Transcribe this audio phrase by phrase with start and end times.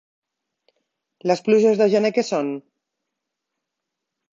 [1.33, 2.53] Les pluges de gener què són?